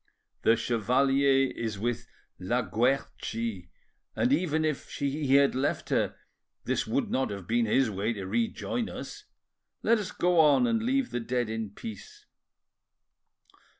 [0.41, 2.07] "The chevalier is with
[2.39, 3.69] La Guerchi,
[4.15, 6.15] and even if he had left her
[6.63, 9.25] this would not have been his way to rejoin us.
[9.83, 12.25] Let us go on and leave the dead in peace."